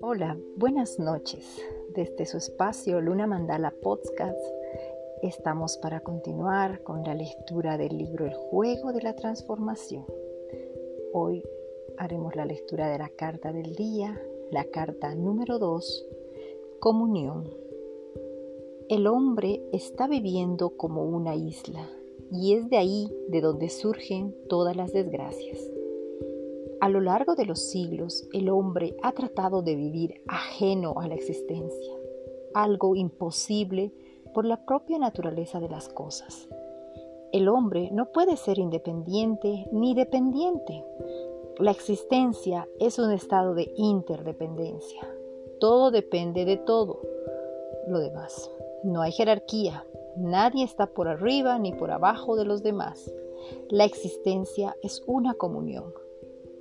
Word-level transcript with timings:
Hola, 0.00 0.38
buenas 0.56 0.98
noches. 0.98 1.62
Desde 1.94 2.26
su 2.26 2.36
espacio 2.36 3.00
Luna 3.00 3.26
Mandala 3.26 3.72
Podcast 3.82 4.36
estamos 5.22 5.78
para 5.78 6.00
continuar 6.00 6.82
con 6.82 7.02
la 7.04 7.14
lectura 7.14 7.78
del 7.78 7.96
libro 7.96 8.26
El 8.26 8.34
juego 8.34 8.92
de 8.92 9.00
la 9.02 9.16
transformación. 9.16 10.04
Hoy 11.14 11.42
haremos 11.96 12.36
la 12.36 12.44
lectura 12.44 12.90
de 12.90 12.98
la 12.98 13.08
carta 13.08 13.52
del 13.52 13.74
día, 13.74 14.20
la 14.50 14.64
carta 14.64 15.14
número 15.14 15.58
2, 15.58 16.06
Comunión. 16.78 17.48
El 18.90 19.06
hombre 19.06 19.62
está 19.72 20.08
viviendo 20.08 20.76
como 20.76 21.04
una 21.04 21.34
isla 21.36 21.88
y 22.30 22.54
es 22.54 22.68
de 22.68 22.76
ahí 22.76 23.12
de 23.28 23.40
donde 23.40 23.68
surgen 23.68 24.34
todas 24.48 24.76
las 24.76 24.92
desgracias. 24.92 25.58
A 26.80 26.88
lo 26.88 27.00
largo 27.00 27.34
de 27.34 27.46
los 27.46 27.60
siglos, 27.60 28.28
el 28.32 28.50
hombre 28.50 28.96
ha 29.02 29.12
tratado 29.12 29.62
de 29.62 29.74
vivir 29.74 30.20
ajeno 30.26 30.94
a 30.98 31.08
la 31.08 31.14
existencia, 31.14 31.94
algo 32.52 32.94
imposible 32.94 33.92
por 34.34 34.44
la 34.44 34.66
propia 34.66 34.98
naturaleza 34.98 35.60
de 35.60 35.68
las 35.68 35.88
cosas. 35.88 36.48
El 37.32 37.48
hombre 37.48 37.90
no 37.90 38.12
puede 38.12 38.36
ser 38.36 38.58
independiente 38.58 39.66
ni 39.72 39.94
dependiente. 39.94 40.84
La 41.58 41.70
existencia 41.70 42.68
es 42.78 42.98
un 42.98 43.12
estado 43.12 43.54
de 43.54 43.72
interdependencia. 43.76 45.08
Todo 45.58 45.90
depende 45.90 46.44
de 46.44 46.58
todo 46.58 47.00
lo 47.88 47.98
demás. 47.98 48.50
No 48.82 49.02
hay 49.02 49.12
jerarquía. 49.12 49.86
Nadie 50.16 50.64
está 50.64 50.86
por 50.86 51.08
arriba 51.08 51.58
ni 51.58 51.72
por 51.72 51.90
abajo 51.90 52.36
de 52.36 52.44
los 52.44 52.62
demás. 52.62 53.12
La 53.68 53.84
existencia 53.84 54.76
es 54.82 55.02
una 55.06 55.34
comunión 55.34 55.92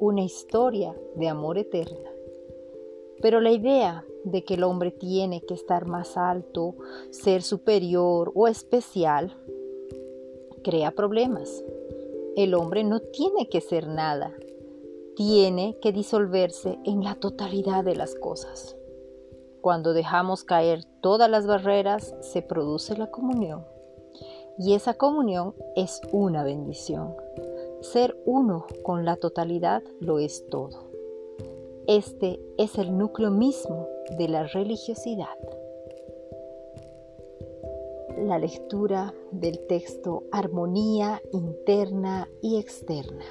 una 0.04 0.22
historia 0.22 0.94
de 1.16 1.30
amor 1.30 1.58
eterna. 1.58 2.12
Pero 3.22 3.40
la 3.40 3.52
idea 3.52 4.06
de 4.26 4.44
que 4.44 4.56
el 4.56 4.64
hombre 4.64 4.92
tiene 4.92 5.42
que 5.46 5.54
estar 5.54 5.86
más 5.86 6.18
alto, 6.18 6.76
ser 7.10 7.42
superior 7.42 8.30
o 8.36 8.50
especial, 8.50 9.34
crea 10.62 10.92
problemas. 10.92 11.64
El 12.36 12.54
hombre 12.54 12.84
no 12.84 13.00
tiene 13.00 13.48
que 13.48 13.62
ser 13.62 13.88
nada, 13.88 14.34
tiene 15.16 15.78
que 15.82 15.94
disolverse 15.94 16.80
en 16.84 17.02
la 17.02 17.16
totalidad 17.16 17.86
de 17.86 17.96
las 17.96 18.14
cosas. 18.16 18.76
Cuando 19.64 19.94
dejamos 19.94 20.44
caer 20.44 20.84
todas 21.00 21.30
las 21.30 21.48
barreras, 21.48 22.14
se 22.20 22.42
produce 22.42 22.98
la 22.98 23.10
comunión. 23.10 23.66
Y 24.60 24.74
esa 24.74 24.96
comunión 24.96 25.56
es 25.78 26.02
una 26.12 26.44
bendición. 26.44 27.16
Ser 27.80 28.14
uno 28.26 28.66
con 28.84 29.06
la 29.06 29.16
totalidad 29.16 29.82
lo 30.02 30.20
es 30.20 30.46
todo. 30.50 30.92
Este 31.88 32.42
es 32.58 32.78
el 32.78 32.98
núcleo 32.98 33.32
mismo 33.32 33.88
de 34.18 34.28
la 34.28 34.44
religiosidad. 34.48 35.38
La 38.18 38.40
lectura 38.40 39.14
del 39.32 39.66
texto 39.68 40.24
Armonía 40.34 41.22
interna 41.32 42.28
y 42.42 42.60
externa. 42.60 43.24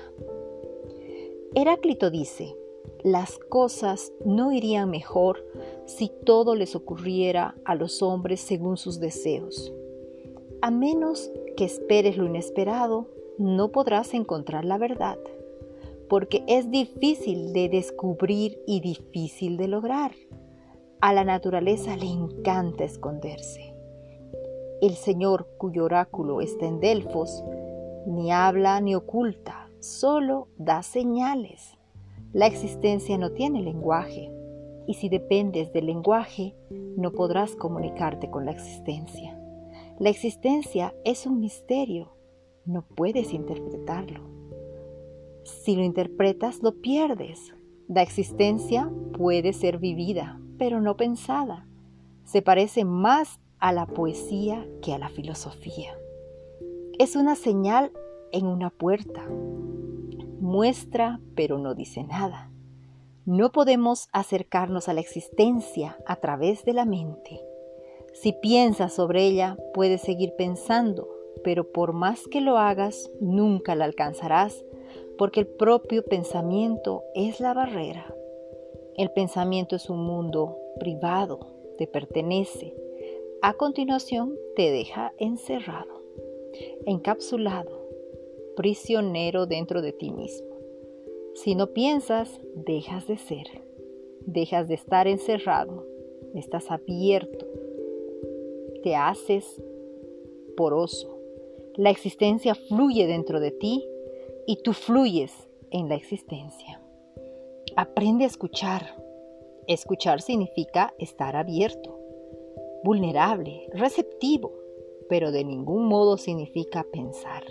Heráclito 1.55 2.10
dice, 2.10 2.56
las 3.05 3.39
cosas 3.39 4.12
no 4.25 4.53
irían 4.53 4.91
mejor 4.91 5.45
si 5.86 6.11
todo 6.25 6.55
les 6.55 6.77
ocurriera 6.77 7.56
a 7.64 7.75
los 7.75 8.03
hombres 8.03 8.41
según 8.41 8.77
sus 8.77 9.00
deseos. 9.00 9.72
A 10.61 10.70
menos 10.70 11.31
que 11.56 11.64
esperes 11.64 12.17
lo 12.17 12.27
inesperado, 12.27 13.09
no 13.39 13.72
podrás 13.72 14.14
encontrar 14.14 14.64
la 14.64 14.78
verdad, 14.78 15.19
porque 16.09 16.44
es 16.47 16.70
difícil 16.70 17.53
de 17.53 17.69
descubrir 17.69 18.61
y 18.67 18.81
difícil 18.81 19.56
de 19.56 19.66
lograr. 19.66 20.12
A 21.00 21.12
la 21.12 21.25
naturaleza 21.25 21.97
le 21.97 22.06
encanta 22.06 22.84
esconderse. 22.84 23.75
El 24.81 24.94
Señor, 24.94 25.48
cuyo 25.59 25.84
oráculo 25.84 26.41
está 26.41 26.66
en 26.66 26.78
Delfos, 26.78 27.43
ni 28.06 28.31
habla 28.31 28.81
ni 28.81 28.94
oculta, 28.94 29.69
solo 29.81 30.47
da 30.56 30.82
señales. 30.82 31.77
La 32.32 32.47
existencia 32.47 33.19
no 33.19 33.32
tiene 33.32 33.62
lenguaje, 33.62 34.32
y 34.87 34.94
si 34.94 35.09
dependes 35.09 35.72
del 35.72 35.87
lenguaje, 35.87 36.54
no 36.70 37.12
podrás 37.12 37.54
comunicarte 37.56 38.31
con 38.31 38.44
la 38.44 38.53
existencia. 38.53 39.38
La 39.98 40.10
existencia 40.10 40.94
es 41.04 41.26
un 41.26 41.41
misterio 41.41 42.12
no 42.65 42.82
puedes 42.82 43.32
interpretarlo. 43.32 44.21
Si 45.44 45.75
lo 45.75 45.82
interpretas, 45.82 46.62
lo 46.62 46.81
pierdes. 46.81 47.54
La 47.88 48.03
existencia 48.03 48.91
puede 49.16 49.53
ser 49.53 49.78
vivida, 49.78 50.41
pero 50.59 50.81
no 50.81 50.97
pensada. 50.97 51.66
Se 52.25 52.41
parece 52.41 52.84
más 52.84 53.41
a 53.59 53.72
la 53.72 53.87
poesía 53.87 54.66
que 54.81 54.92
a 54.92 54.98
la 54.98 55.09
filosofía. 55.09 55.92
Es 56.98 57.16
una 57.16 57.34
señal 57.34 57.92
en 58.31 58.47
una 58.47 58.71
puerta. 58.71 59.28
Muestra, 60.42 61.20
pero 61.36 61.56
no 61.58 61.76
dice 61.76 62.03
nada. 62.03 62.50
No 63.25 63.53
podemos 63.53 64.08
acercarnos 64.12 64.88
a 64.88 64.92
la 64.92 64.98
existencia 65.00 65.97
a 66.04 66.16
través 66.16 66.64
de 66.64 66.72
la 66.72 66.84
mente. 66.84 67.41
Si 68.12 68.32
piensas 68.32 68.92
sobre 68.92 69.25
ella, 69.25 69.56
puedes 69.72 70.00
seguir 70.00 70.34
pensando, 70.36 71.08
pero 71.44 71.70
por 71.70 71.92
más 71.92 72.26
que 72.26 72.41
lo 72.41 72.58
hagas, 72.58 73.08
nunca 73.20 73.76
la 73.76 73.84
alcanzarás, 73.84 74.64
porque 75.16 75.38
el 75.38 75.47
propio 75.47 76.04
pensamiento 76.04 77.04
es 77.14 77.38
la 77.38 77.54
barrera. 77.54 78.12
El 78.97 79.12
pensamiento 79.12 79.76
es 79.76 79.88
un 79.88 80.04
mundo 80.04 80.59
privado, 80.80 81.38
te 81.78 81.86
pertenece. 81.86 82.74
A 83.42 83.54
continuación 83.54 84.34
te 84.56 84.72
deja 84.72 85.12
encerrado, 85.19 86.03
encapsulado, 86.84 87.81
prisionero 88.57 89.47
dentro 89.47 89.83
de 89.83 89.93
ti 89.93 90.11
mismo. 90.11 90.57
Si 91.35 91.55
no 91.55 91.69
piensas, 91.69 92.41
dejas 92.55 93.07
de 93.07 93.17
ser, 93.17 93.47
dejas 94.21 94.69
de 94.69 94.75
estar 94.75 95.09
encerrado, 95.09 95.87
estás 96.35 96.71
abierto, 96.71 97.47
te 98.83 98.95
haces 98.95 99.63
poroso, 100.57 101.19
la 101.77 101.91
existencia 101.91 102.55
fluye 102.55 103.07
dentro 103.07 103.41
de 103.41 103.51
ti 103.51 103.89
y 104.47 104.57
tú 104.57 104.73
fluyes 104.73 105.49
en 105.71 105.89
la 105.89 105.95
existencia. 105.95 106.83
Aprende 107.77 108.25
a 108.25 108.27
escuchar. 108.27 109.03
Escuchar 109.67 110.21
significa 110.21 110.93
estar 110.99 111.37
abierto, 111.37 111.99
vulnerable, 112.84 113.69
receptivo, 113.73 114.53
pero 115.09 115.31
de 115.31 115.45
ningún 115.45 115.87
modo 115.87 116.19
significa 116.19 116.84
pensar. 116.93 117.45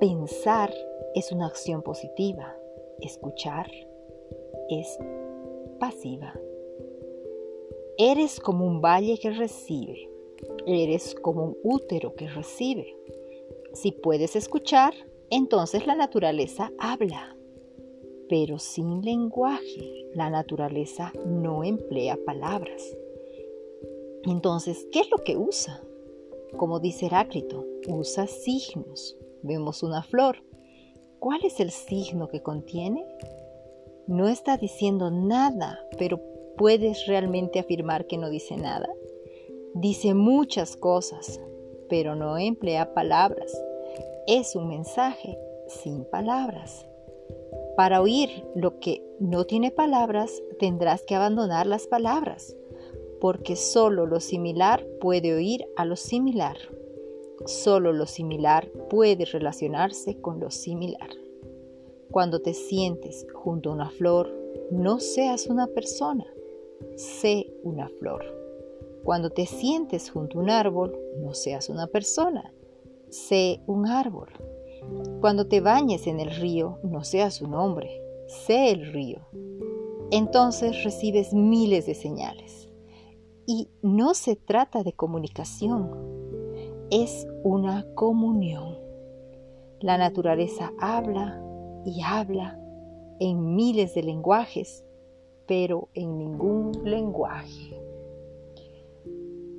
Pensar 0.00 0.72
es 1.14 1.32
una 1.32 1.46
acción 1.46 1.82
positiva. 1.82 2.56
Escuchar 3.00 3.70
es 4.68 4.98
pasiva. 5.78 6.34
Eres 7.96 8.38
como 8.40 8.66
un 8.66 8.80
valle 8.80 9.18
que 9.18 9.30
recibe 9.30 10.08
Eres 10.66 11.14
como 11.14 11.44
un 11.44 11.56
útero 11.62 12.14
que 12.14 12.28
recibe. 12.28 12.96
Si 13.72 13.92
puedes 13.92 14.36
escuchar, 14.36 14.94
entonces 15.30 15.86
la 15.86 15.94
naturaleza 15.94 16.72
habla. 16.78 17.36
Pero 18.28 18.58
sin 18.58 19.02
lenguaje, 19.02 20.06
la 20.14 20.30
naturaleza 20.30 21.12
no 21.26 21.64
emplea 21.64 22.18
palabras. 22.24 22.96
Entonces, 24.24 24.86
¿qué 24.92 25.00
es 25.00 25.10
lo 25.10 25.18
que 25.18 25.36
usa? 25.36 25.82
Como 26.56 26.80
dice 26.80 27.06
Heráclito, 27.06 27.64
usa 27.88 28.26
signos. 28.26 29.16
Vemos 29.42 29.82
una 29.82 30.02
flor. 30.02 30.42
¿Cuál 31.18 31.40
es 31.44 31.60
el 31.60 31.70
signo 31.70 32.28
que 32.28 32.42
contiene? 32.42 33.04
No 34.06 34.28
está 34.28 34.56
diciendo 34.56 35.10
nada, 35.10 35.78
pero 35.98 36.20
¿puedes 36.56 37.06
realmente 37.06 37.58
afirmar 37.58 38.06
que 38.06 38.18
no 38.18 38.30
dice 38.30 38.56
nada? 38.56 38.88
Dice 39.74 40.14
muchas 40.14 40.76
cosas, 40.76 41.40
pero 41.88 42.14
no 42.16 42.38
emplea 42.38 42.94
palabras. 42.94 43.52
Es 44.26 44.56
un 44.56 44.68
mensaje 44.68 45.38
sin 45.68 46.04
palabras. 46.04 46.86
Para 47.76 48.00
oír 48.00 48.44
lo 48.54 48.80
que 48.80 49.02
no 49.20 49.44
tiene 49.44 49.70
palabras, 49.70 50.42
tendrás 50.58 51.02
que 51.02 51.14
abandonar 51.14 51.66
las 51.66 51.86
palabras, 51.86 52.56
porque 53.20 53.56
solo 53.56 54.06
lo 54.06 54.20
similar 54.20 54.84
puede 55.00 55.34
oír 55.34 55.64
a 55.76 55.84
lo 55.84 55.96
similar. 55.96 56.56
Solo 57.48 57.94
lo 57.94 58.04
similar 58.04 58.70
puede 58.90 59.24
relacionarse 59.24 60.20
con 60.20 60.38
lo 60.38 60.50
similar. 60.50 61.08
Cuando 62.10 62.42
te 62.42 62.52
sientes 62.52 63.26
junto 63.32 63.70
a 63.70 63.72
una 63.72 63.88
flor, 63.88 64.30
no 64.70 65.00
seas 65.00 65.46
una 65.46 65.66
persona, 65.66 66.26
sé 66.96 67.50
una 67.62 67.88
flor. 67.88 68.22
Cuando 69.02 69.30
te 69.30 69.46
sientes 69.46 70.10
junto 70.10 70.38
a 70.38 70.42
un 70.42 70.50
árbol, 70.50 70.94
no 71.22 71.32
seas 71.32 71.70
una 71.70 71.86
persona, 71.86 72.52
sé 73.08 73.62
un 73.66 73.86
árbol. 73.86 74.28
Cuando 75.22 75.46
te 75.46 75.62
bañes 75.62 76.06
en 76.06 76.20
el 76.20 76.30
río, 76.30 76.78
no 76.82 77.02
seas 77.02 77.36
su 77.36 77.48
nombre, 77.48 77.98
sé 78.26 78.72
el 78.72 78.92
río. 78.92 79.26
Entonces 80.10 80.84
recibes 80.84 81.32
miles 81.32 81.86
de 81.86 81.94
señales. 81.94 82.68
Y 83.46 83.70
no 83.80 84.12
se 84.12 84.36
trata 84.36 84.82
de 84.82 84.92
comunicación, 84.92 86.17
es 86.90 87.26
una 87.42 87.84
comunión. 87.94 88.78
La 89.80 89.98
naturaleza 89.98 90.72
habla 90.80 91.40
y 91.84 92.00
habla 92.02 92.58
en 93.20 93.54
miles 93.54 93.94
de 93.94 94.02
lenguajes, 94.02 94.84
pero 95.46 95.88
en 95.94 96.16
ningún 96.16 96.72
lenguaje. 96.84 97.80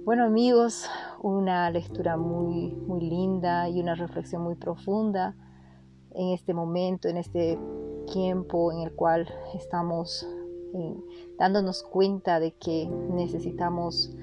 Bueno 0.05 0.23
amigos, 0.25 0.89
una 1.21 1.69
lectura 1.69 2.17
muy, 2.17 2.71
muy 2.87 3.01
linda 3.01 3.69
y 3.69 3.79
una 3.79 3.93
reflexión 3.93 4.41
muy 4.41 4.55
profunda 4.55 5.35
en 6.11 6.29
este 6.29 6.53
momento, 6.55 7.07
en 7.07 7.17
este 7.17 7.59
tiempo 8.11 8.71
en 8.71 8.79
el 8.79 8.93
cual 8.93 9.27
estamos 9.53 10.27
eh, 10.73 10.95
dándonos 11.37 11.83
cuenta 11.83 12.39
de 12.39 12.53
que 12.53 12.87
necesitamos 12.87 14.15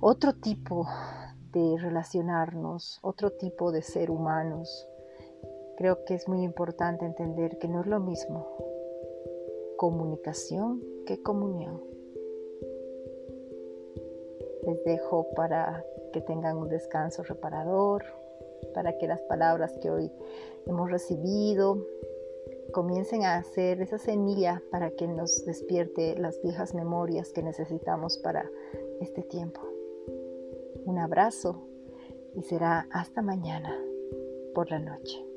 otro 0.00 0.32
tipo 0.34 0.86
de 1.54 1.78
relacionarnos, 1.78 2.98
otro 3.02 3.30
tipo 3.30 3.72
de 3.72 3.82
ser 3.82 4.10
humanos. 4.10 4.88
Creo 5.76 6.04
que 6.04 6.14
es 6.14 6.28
muy 6.28 6.42
importante 6.42 7.06
entender 7.06 7.58
que 7.58 7.68
no 7.68 7.80
es 7.80 7.86
lo 7.86 8.00
mismo 8.00 8.46
comunicación 9.76 10.82
que 11.06 11.22
comunión 11.22 11.82
les 14.66 14.82
dejo 14.84 15.28
para 15.34 15.84
que 16.12 16.20
tengan 16.20 16.56
un 16.56 16.68
descanso 16.68 17.22
reparador, 17.22 18.04
para 18.72 18.96
que 18.98 19.06
las 19.06 19.20
palabras 19.22 19.76
que 19.82 19.90
hoy 19.90 20.10
hemos 20.66 20.90
recibido 20.90 21.86
comiencen 22.72 23.24
a 23.24 23.36
hacer 23.36 23.80
esa 23.80 23.98
semilla 23.98 24.62
para 24.70 24.90
que 24.90 25.06
nos 25.06 25.44
despierte 25.44 26.16
las 26.16 26.40
viejas 26.42 26.74
memorias 26.74 27.32
que 27.32 27.42
necesitamos 27.42 28.18
para 28.18 28.50
este 29.00 29.22
tiempo. 29.22 29.60
Un 30.84 30.98
abrazo 30.98 31.66
y 32.34 32.42
será 32.42 32.86
hasta 32.90 33.22
mañana 33.22 33.74
por 34.54 34.70
la 34.70 34.78
noche. 34.78 35.33